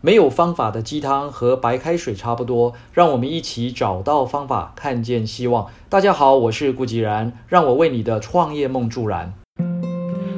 [0.00, 5.66] 没有方法的鸡汤和白开水差不多，让我们一起找到方法，看见希望。
[5.88, 9.34] 大家好，我是顾吉然，让我为你的创业梦助燃。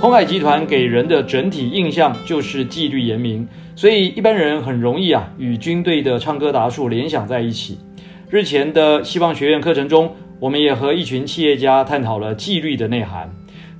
[0.00, 3.46] 鸿海集团给人的整体印象就是纪律严明，
[3.76, 7.78] 所以一般人很容易啊与军队的唱歌达数联想在一起。
[8.30, 13.30] 日前的希望学院课程中，我们也和一群企业家探讨了纪律的内涵。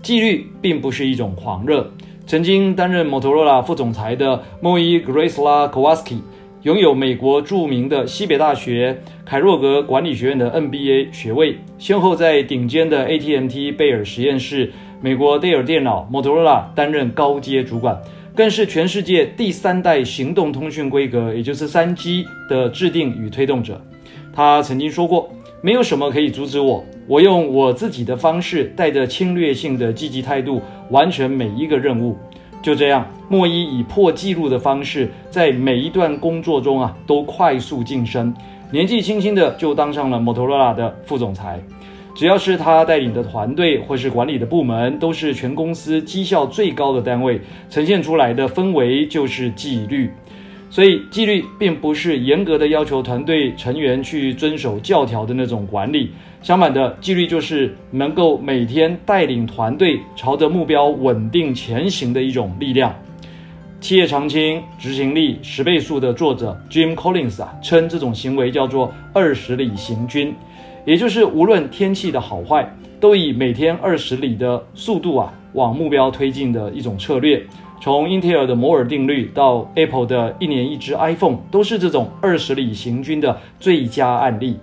[0.03, 1.91] 纪律并不是一种狂热。
[2.33, 6.23] 曾经担任 Motorola 副总裁的莫伊·格瑞斯拉·科瓦斯基，
[6.63, 18.01] 拥有美国著名的西北大学凯若格管理学院的 MBA 学位，先后在顶尖的 AT&T 贝尔实验室、美国戴尔电脑 Motorola 担任高阶主管，
[18.35, 23.79] 更是全世界第三代行动通讯规格，也就是三 G 的制定与推动者。
[24.35, 25.31] 他曾经说过
[25.63, 32.17] ：“没有什么可以阻止我。”我用我自己的方式，带着侵略性的积极态度，完成每一个任务。
[32.63, 38.33] 就这样，莫伊以破纪录的方式，在每一段工作中啊，都快速晋升。
[38.71, 41.61] 年纪轻轻的就当上了摩托罗拉的副总裁。
[42.15, 50.11] 只要是他带领的团队或是管理的部门，都是全公司绩效最高的单位，呈现出来的氛围就是纪律。
[50.73, 56.11] 所以，纪律并不是严格的要求团队成员去遵守教条的那种管理。
[56.41, 62.91] 相反的，纪律就是能够每天带领团队朝着目标稳定前行的一种力量。
[63.83, 70.35] 企业常青，执行力十倍速的作者 Jim Collins 啊，称这种行为叫做二十里行军，
[70.87, 72.67] 也就是无论天气的好坏，
[72.99, 77.45] 都以每天二十里的速度啊往目标推进的一种策略。
[77.83, 84.57] 从英特尔的摩尔定律到 Apple 的一年一只 iPhone，都是这种二十里行军的最佳案例。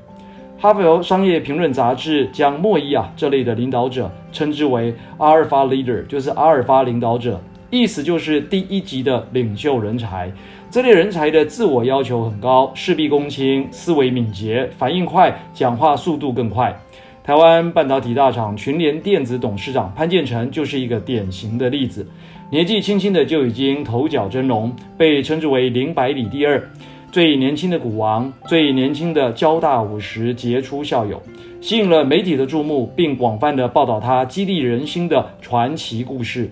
[0.58, 10.32] 哈佛商业评论杂志将莫伊啊这类的领导者称之为阿尔法 leader，就是阿尔法领导者，意思就是第一级的领袖人才。
[10.72, 16.74] 这类人才的自我要求很高，事必躬亲，思维敏捷，反应快，讲话速度更快。
[17.24, 22.08] 台湾半导体大厂群联电子董事长潘建成就是一个典型的例子，
[22.50, 26.68] 年纪轻轻的就已经头角峥嵘，被称之为零百里第二。
[27.12, 31.22] 最年轻的股王，最年轻的交大五十杰出校友，
[31.62, 36.50] 吸引了媒体的注目，并广泛的报道他激励人心的传奇故事。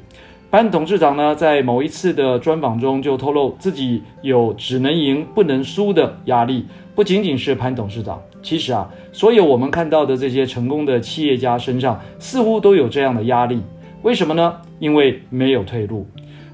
[0.49, 6.65] 潘董事长呢，在某一次的专访中就透露自己有只能赢不能输的压力。
[6.95, 13.61] 不仅仅是潘董事长，其实啊，所有我们看到的这些成功的企业家身上，似乎都有这样的压力。
[14.03, 14.55] 为什么呢？
[14.79, 16.07] 因为没有退路。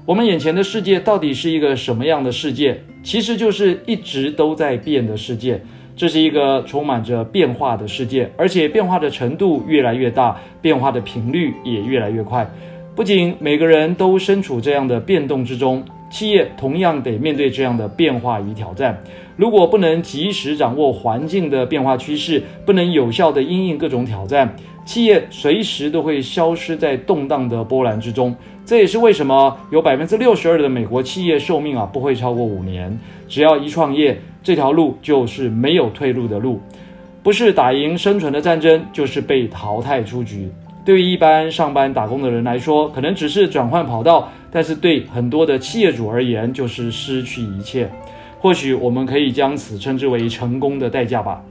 [0.04, 2.82] 我们眼前的世界到底是一个什么样的世界？
[3.04, 5.62] 其实就是一直都在变的世界。
[5.94, 12.44] 这是一个充满着变化的世界，而且变化的程度越来越大，变化的频率也越来越快。
[12.96, 18.98] 不仅每个人都身处这样的变动之中，企业同样得面对这样的变化与挑战。
[19.36, 24.54] 如果不能及时掌握环境的变化趋势，不能有效地应应各种挑战，
[24.84, 28.34] 企业随时都会消失在动荡的波澜之中。
[28.64, 32.96] 这也是为什么有百分之六十二的美国企业寿命啊不会超过五年。
[33.28, 36.60] 只要一创业，这条路就是没有退路的路，
[37.22, 40.48] 不是打赢生存的战争，就是被淘汰出局。
[40.84, 47.90] 对于一般上班打工的人来说，可能只是转换跑道；但是对很多的企业主而言，就是失去一切。
[48.38, 51.42] 或许我们可以将此称之为成功的代价吧。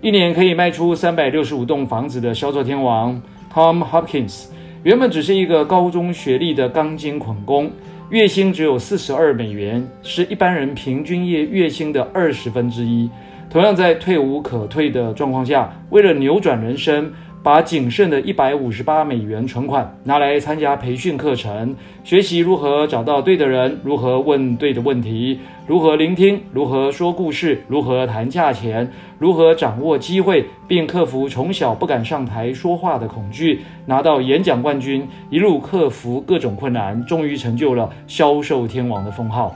[0.00, 3.20] 一年可以卖出三百六十五栋房子的销售天王
[3.52, 4.46] Tom Hopkins。
[4.82, 7.70] 原本只是一个高中学历的钢筋捆工，
[8.08, 13.10] 月薪只有四十二美元，是一般人平均月月薪的二十分之一。
[13.50, 17.12] 同样在退无可退的状况下，为了扭转人生。
[17.42, 39.54] 把仅剩的一百五十八美元存款拿来参加培训课程，学习如何找到对的人，如何问对的问题，如何聆听，如何说故事，如何谈价钱，如何掌握机会，并克服从小不敢上台说话的恐惧，拿到演讲冠军，一路克服各种困难，终于成就了销售天王的封号。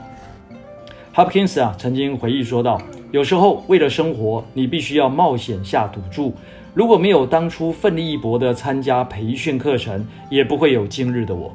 [1.13, 2.81] Hopkins 啊，曾经回忆说道
[3.11, 6.33] ：“有时候为了生活，你必须要冒险下赌注。”
[6.73, 11.53] 如果没有当初奋力一搏的参加培训课程，也不会有今日的我。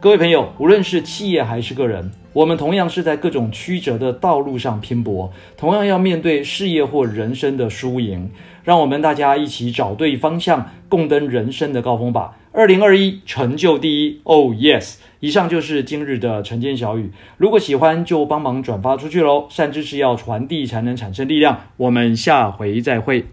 [0.00, 8.28] 各位朋友，无论是企业还是个人，我们同样是在各种曲折的道路上拼搏，同样要面对事业或人生的输赢。
[8.64, 12.36] 让我们大家一起找对方向，共登人生的高峰吧！
[12.58, 14.96] 二零二一，成就第一！Oh yes！
[15.20, 17.12] 以上就是今日的晨间小语。
[17.36, 19.46] 如果喜欢，就帮忙转发出去喽！
[19.48, 21.60] 善知识要传递，才能产生力量。
[21.76, 23.26] 我们下回再会。